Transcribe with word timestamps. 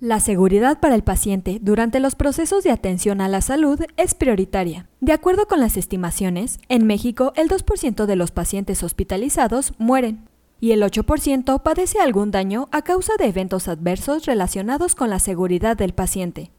La 0.00 0.18
seguridad 0.18 0.80
para 0.80 0.94
el 0.94 1.02
paciente 1.02 1.58
durante 1.60 2.00
los 2.00 2.14
procesos 2.14 2.64
de 2.64 2.70
atención 2.70 3.20
a 3.20 3.28
la 3.28 3.42
salud 3.42 3.78
es 3.98 4.14
prioritaria. 4.14 4.88
De 5.00 5.12
acuerdo 5.12 5.46
con 5.46 5.60
las 5.60 5.76
estimaciones, 5.76 6.58
en 6.70 6.86
México 6.86 7.34
el 7.36 7.50
2% 7.50 8.06
de 8.06 8.16
los 8.16 8.30
pacientes 8.30 8.82
hospitalizados 8.82 9.74
mueren 9.76 10.26
y 10.58 10.72
el 10.72 10.82
8% 10.82 11.62
padece 11.62 12.00
algún 12.00 12.30
daño 12.30 12.68
a 12.72 12.80
causa 12.80 13.12
de 13.18 13.26
eventos 13.26 13.68
adversos 13.68 14.24
relacionados 14.24 14.94
con 14.94 15.10
la 15.10 15.18
seguridad 15.18 15.76
del 15.76 15.92
paciente. 15.92 16.50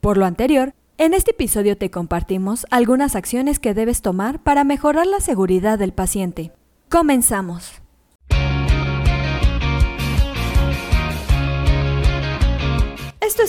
Por 0.00 0.16
lo 0.16 0.24
anterior, 0.24 0.72
en 0.96 1.12
este 1.12 1.32
episodio 1.32 1.76
te 1.76 1.90
compartimos 1.90 2.66
algunas 2.70 3.16
acciones 3.16 3.58
que 3.58 3.74
debes 3.74 4.00
tomar 4.00 4.44
para 4.44 4.62
mejorar 4.62 5.08
la 5.08 5.18
seguridad 5.18 5.76
del 5.76 5.92
paciente. 5.92 6.52
Comenzamos. 6.88 7.82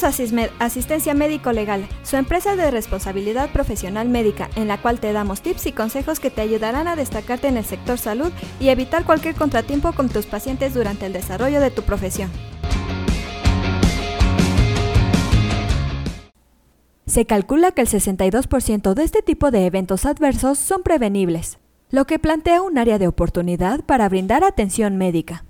Asistencia 0.04 1.13
Médico 1.13 1.52
Legal, 1.52 1.88
su 2.03 2.17
empresa 2.17 2.55
de 2.55 2.71
responsabilidad 2.71 3.49
profesional 3.52 4.09
médica, 4.09 4.49
en 4.55 4.67
la 4.67 4.81
cual 4.81 4.99
te 4.99 5.13
damos 5.13 5.41
tips 5.41 5.66
y 5.67 5.71
consejos 5.71 6.20
que 6.20 6.30
te 6.30 6.41
ayudarán 6.41 6.88
a 6.88 6.95
destacarte 6.95 7.48
en 7.48 7.58
el 7.58 7.66
sector 7.66 7.98
salud 7.98 8.31
y 8.59 8.70
evitar 8.70 9.05
cualquier 9.05 9.35
contratiempo 9.35 9.94
con 9.94 10.09
tus 10.09 10.26
pacientes 10.26 10.73
durante 10.73 11.05
el 11.05 11.13
desarrollo 11.13 11.59
de 11.59 11.71
tu 11.71 11.84
profesión. 11.84 12.30
Se 17.05 17.26
calcula 17.26 17.71
que 17.71 17.82
el 17.82 17.88
62% 17.88 18.93
de 18.93 19.04
este 19.04 19.21
tipo 19.21 19.49
de 19.49 19.66
eventos 19.66 20.05
adversos 20.05 20.59
son 20.59 20.84
prevenibles, 20.84 21.57
lo 21.90 22.05
que 22.05 22.20
plantea 22.20 22.62
un 22.62 22.77
área 22.77 22.99
de 22.99 23.07
oportunidad 23.07 23.84
para 23.84 24.07
brindar 24.09 24.43
atención 24.43 24.98
médica. 24.98 25.46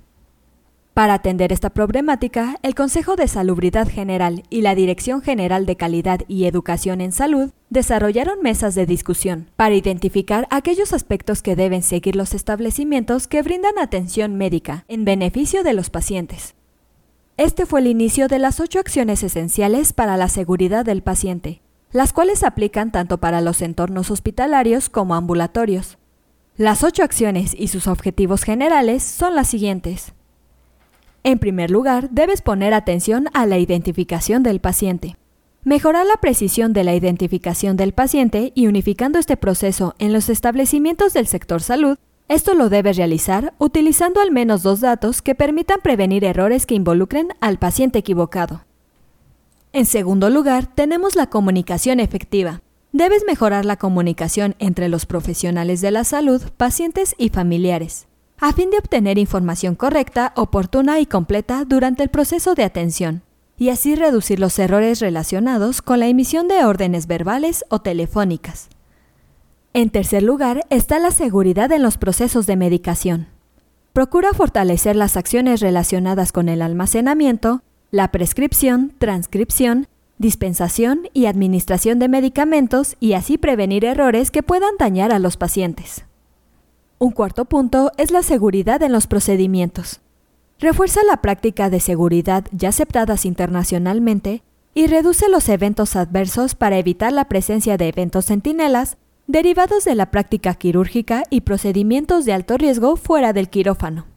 Para 0.97 1.13
atender 1.13 1.53
esta 1.53 1.69
problemática, 1.69 2.57
el 2.63 2.73
Consejo 2.73 3.15
de 3.15 3.27
Salubridad 3.27 3.87
General 3.87 4.41
y 4.49 4.61
la 4.61 4.73
Dirección 4.73 5.21
General 5.21 5.67
de 5.67 5.75
Calidad 5.75 6.21
y 6.27 6.45
Educación 6.45 7.01
en 7.01 7.11
Salud 7.11 7.51
desarrollaron 7.69 8.41
mesas 8.41 8.73
de 8.73 8.87
discusión 8.87 9.47
para 9.55 9.75
identificar 9.75 10.47
aquellos 10.49 10.93
aspectos 10.93 11.43
que 11.43 11.55
deben 11.55 11.83
seguir 11.83 12.15
los 12.15 12.33
establecimientos 12.33 13.27
que 13.27 13.43
brindan 13.43 13.77
atención 13.77 14.37
médica 14.37 14.85
en 14.87 15.05
beneficio 15.05 15.61
de 15.61 15.73
los 15.73 15.91
pacientes. 15.91 16.55
Este 17.37 17.67
fue 17.67 17.81
el 17.81 17.85
inicio 17.85 18.27
de 18.27 18.39
las 18.39 18.59
ocho 18.59 18.79
acciones 18.79 19.21
esenciales 19.21 19.93
para 19.93 20.17
la 20.17 20.29
seguridad 20.29 20.83
del 20.83 21.03
paciente, 21.03 21.61
las 21.91 22.11
cuales 22.11 22.41
aplican 22.41 22.91
tanto 22.91 23.19
para 23.19 23.41
los 23.41 23.61
entornos 23.61 24.09
hospitalarios 24.09 24.89
como 24.89 25.13
ambulatorios. 25.13 25.99
Las 26.55 26.83
ocho 26.83 27.03
acciones 27.03 27.53
y 27.55 27.67
sus 27.67 27.85
objetivos 27.85 28.41
generales 28.41 29.03
son 29.03 29.35
las 29.35 29.47
siguientes. 29.47 30.15
En 31.27 31.39
primer 31.39 31.71
lugar, 31.71 32.09
debes 32.09 32.41
poner 32.41 32.73
atención 32.73 33.27
a 33.33 33.45
la 33.45 33.57
identificación 33.57 34.43
del 34.43 34.61
paciente. 34.61 35.17
Mejorar 35.65 36.05
la 36.05 36.15
precisión 36.21 36.71
de 36.71 36.85
la 36.85 36.95
identificación 36.95 37.75
del 37.75 37.91
paciente 37.91 38.53
y 38.55 38.67
unificando 38.67 39.19
este 39.19 39.35
proceso 39.35 39.93
en 39.99 40.13
los 40.13 40.29
establecimientos 40.29 41.11
del 41.11 41.27
sector 41.27 41.61
salud, 41.61 41.97
esto 42.29 42.53
lo 42.53 42.69
debes 42.69 42.95
realizar 42.95 43.53
utilizando 43.57 44.21
al 44.21 44.31
menos 44.31 44.63
dos 44.63 44.79
datos 44.79 45.21
que 45.21 45.35
permitan 45.35 45.81
prevenir 45.83 46.23
errores 46.23 46.65
que 46.65 46.75
involucren 46.75 47.27
al 47.41 47.59
paciente 47.59 47.99
equivocado. 47.99 48.63
En 49.73 49.85
segundo 49.85 50.29
lugar, 50.29 50.73
tenemos 50.73 51.17
la 51.17 51.27
comunicación 51.29 51.99
efectiva. 51.99 52.61
Debes 52.93 53.25
mejorar 53.27 53.65
la 53.65 53.75
comunicación 53.75 54.55
entre 54.59 54.87
los 54.87 55.05
profesionales 55.05 55.81
de 55.81 55.91
la 55.91 56.05
salud, 56.05 56.41
pacientes 56.55 57.15
y 57.17 57.27
familiares 57.27 58.06
a 58.39 58.53
fin 58.53 58.69
de 58.69 58.77
obtener 58.77 59.17
información 59.17 59.75
correcta, 59.75 60.31
oportuna 60.35 60.99
y 60.99 61.05
completa 61.05 61.65
durante 61.65 62.03
el 62.03 62.09
proceso 62.09 62.53
de 62.53 62.63
atención, 62.63 63.23
y 63.57 63.69
así 63.69 63.95
reducir 63.95 64.39
los 64.39 64.57
errores 64.59 64.99
relacionados 64.99 65.81
con 65.81 65.99
la 65.99 66.07
emisión 66.07 66.47
de 66.47 66.63
órdenes 66.63 67.07
verbales 67.07 67.65
o 67.69 67.79
telefónicas. 67.79 68.69
En 69.73 69.89
tercer 69.89 70.23
lugar 70.23 70.65
está 70.69 70.99
la 70.99 71.11
seguridad 71.11 71.71
en 71.71 71.81
los 71.81 71.97
procesos 71.97 72.45
de 72.45 72.55
medicación. 72.55 73.27
Procura 73.93 74.33
fortalecer 74.33 74.95
las 74.95 75.17
acciones 75.17 75.59
relacionadas 75.59 76.31
con 76.31 76.49
el 76.49 76.61
almacenamiento, 76.61 77.63
la 77.89 78.11
prescripción, 78.11 78.93
transcripción, 78.99 79.87
dispensación 80.19 81.09
y 81.13 81.25
administración 81.25 81.99
de 81.99 82.07
medicamentos 82.07 82.95
y 82.99 83.13
así 83.13 83.37
prevenir 83.37 83.85
errores 83.85 84.29
que 84.29 84.43
puedan 84.43 84.77
dañar 84.77 85.11
a 85.11 85.19
los 85.19 85.37
pacientes. 85.37 86.06
Un 86.99 87.11
cuarto 87.11 87.45
punto 87.45 87.91
es 87.97 88.09
la 88.09 88.23
seguridad 88.23 88.81
en 88.81 88.91
los 88.91 89.05
procedimientos. 89.05 89.99
Refuerza 90.57 91.01
la 91.03 91.17
práctica 91.17 91.69
de 91.69 91.79
seguridad 91.79 92.45
ya 92.51 92.69
aceptadas 92.69 93.25
internacionalmente 93.25 94.41
y 94.73 94.87
reduce 94.87 95.29
los 95.29 95.47
eventos 95.47 95.95
adversos 95.95 96.55
para 96.55 96.79
evitar 96.79 97.13
la 97.13 97.25
presencia 97.25 97.77
de 97.77 97.87
eventos 97.87 98.25
centinelas 98.25 98.97
derivados 99.27 99.85
de 99.85 99.93
la 99.93 100.09
práctica 100.09 100.55
quirúrgica 100.55 101.23
y 101.29 101.41
procedimientos 101.41 102.25
de 102.25 102.33
alto 102.33 102.57
riesgo 102.57 102.95
fuera 102.95 103.31
del 103.31 103.49
quirófano. 103.49 104.07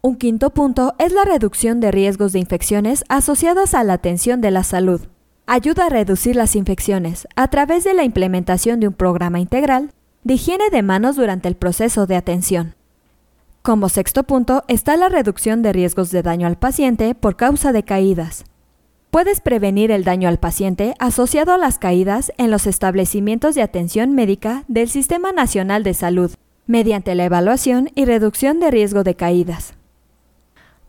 Un 0.00 0.16
quinto 0.16 0.50
punto 0.50 0.94
es 0.98 1.12
la 1.12 1.24
reducción 1.24 1.80
de 1.80 1.90
riesgos 1.90 2.32
de 2.32 2.38
infecciones 2.38 3.04
asociadas 3.08 3.74
a 3.74 3.82
la 3.82 3.94
atención 3.94 4.40
de 4.40 4.52
la 4.52 4.62
salud. 4.62 5.00
Ayuda 5.46 5.86
a 5.86 5.90
reducir 5.90 6.36
las 6.36 6.54
infecciones 6.54 7.26
a 7.34 7.48
través 7.48 7.82
de 7.82 7.94
la 7.94 8.04
implementación 8.04 8.78
de 8.78 8.88
un 8.88 8.94
programa 8.94 9.40
integral 9.40 9.90
de 10.24 10.34
higiene 10.34 10.70
de 10.70 10.82
manos 10.82 11.16
durante 11.16 11.48
el 11.48 11.56
proceso 11.56 12.06
de 12.06 12.16
atención. 12.16 12.74
Como 13.62 13.88
sexto 13.88 14.24
punto 14.24 14.64
está 14.68 14.96
la 14.96 15.08
reducción 15.08 15.62
de 15.62 15.72
riesgos 15.72 16.10
de 16.10 16.22
daño 16.22 16.46
al 16.46 16.58
paciente 16.58 17.14
por 17.14 17.36
causa 17.36 17.72
de 17.72 17.84
caídas. 17.84 18.44
Puedes 19.10 19.40
prevenir 19.40 19.90
el 19.90 20.04
daño 20.04 20.28
al 20.28 20.38
paciente 20.38 20.94
asociado 20.98 21.52
a 21.52 21.58
las 21.58 21.78
caídas 21.78 22.32
en 22.38 22.50
los 22.50 22.66
establecimientos 22.66 23.54
de 23.54 23.62
atención 23.62 24.12
médica 24.14 24.64
del 24.68 24.88
Sistema 24.88 25.32
Nacional 25.32 25.84
de 25.84 25.94
Salud, 25.94 26.32
mediante 26.66 27.14
la 27.14 27.24
evaluación 27.24 27.90
y 27.94 28.04
reducción 28.04 28.58
de 28.58 28.70
riesgo 28.70 29.04
de 29.04 29.14
caídas. 29.14 29.74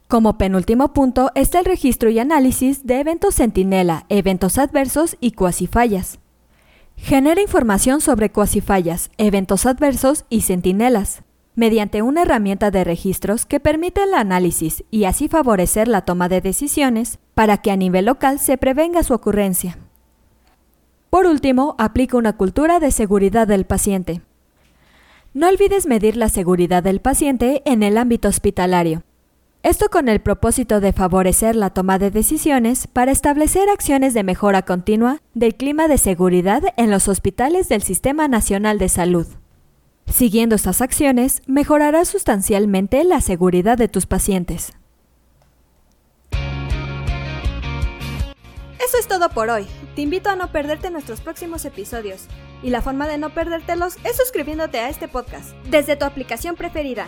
Como 0.08 0.38
penúltimo 0.38 0.94
punto 0.94 1.32
está 1.36 1.60
el 1.60 1.66
registro 1.66 2.10
y 2.10 2.20
análisis 2.20 2.86
de 2.86 3.00
eventos 3.00 3.36
centinela, 3.36 4.06
eventos 4.10 4.58
adversos 4.58 5.18
y 5.20 5.32
cuasifallas. 5.32 6.20
Genera 6.98 7.42
información 7.42 8.02
sobre 8.02 8.32
cuasifallas, 8.32 9.12
eventos 9.18 9.66
adversos 9.66 10.26
y 10.30 10.42
centinelas, 10.42 11.24
mediante 11.56 12.02
una 12.02 12.24
herramienta 12.24 12.72
de 12.72 12.84
registros 12.84 13.46
que 13.46 13.60
permite 13.60 14.04
el 14.04 14.14
análisis 14.14 14.84
y 14.90 15.06
así 15.06 15.28
favorecer 15.28 15.88
la 15.88 16.02
toma 16.02 16.30
de 16.30 16.42
decisiones 16.42 17.20
para 17.36 17.58
que 17.58 17.72
a 17.72 17.78
nivel 17.78 18.06
local 18.06 18.40
se 18.40 18.58
prevenga 18.58 19.04
su 19.04 19.14
ocurrencia. 19.14 19.78
Por 21.10 21.28
último, 21.28 21.76
aplica 21.78 22.18
una 22.18 22.38
cultura 22.38 22.80
de 22.80 22.92
seguridad 22.92 23.48
del 23.48 23.66
paciente. 23.66 24.22
No 25.34 25.48
olvides 25.48 25.86
medir 25.86 26.18
la 26.18 26.30
seguridad 26.30 26.82
del 26.82 27.02
paciente 27.02 27.62
en 27.66 27.84
el 27.84 27.98
ámbito 27.98 28.28
hospitalario. 28.28 29.04
Esto 29.64 29.90
con 29.90 30.10
el 30.10 30.20
propósito 30.20 30.82
de 30.82 30.92
favorecer 30.92 31.56
la 31.56 31.70
toma 31.70 31.98
de 31.98 32.12
decisiones 32.12 32.86
para 32.86 33.14
establecer 33.14 33.70
acciones 33.70 34.14
de 34.14 34.22
mejora 34.22 34.64
continua 34.64 35.22
del 35.36 35.56
clima 35.56 35.88
de 35.88 35.98
seguridad 35.98 36.62
en 36.76 36.92
los 36.92 37.08
hospitales 37.08 37.70
del 37.70 37.82
Sistema 37.82 38.28
Nacional 38.28 38.78
de 38.78 38.90
Salud. 38.90 39.26
Siguiendo 40.06 40.56
estas 40.58 40.82
acciones, 40.82 41.42
mejorará 41.48 42.04
sustancialmente 42.04 43.06
la 43.06 43.22
seguridad 43.22 43.78
de 43.78 43.88
tus 43.88 44.06
pacientes. 44.06 44.74
Eso 48.86 48.98
es 49.00 49.08
todo 49.08 49.30
por 49.30 49.50
hoy. 49.50 49.66
Te 49.96 50.02
invito 50.02 50.30
a 50.30 50.36
no 50.36 50.52
perderte 50.52 50.90
nuestros 50.90 51.22
próximos 51.22 51.64
episodios. 51.64 52.26
Y 52.64 52.70
la 52.70 52.82
forma 52.82 53.08
de 53.08 53.18
no 53.18 53.30
perdértelos 53.30 53.96
es 54.04 54.18
suscribiéndote 54.18 54.80
a 54.80 54.90
este 54.90 55.08
podcast 55.08 55.56
desde 55.70 55.96
tu 55.96 56.04
aplicación 56.04 56.58
preferida. 56.58 57.08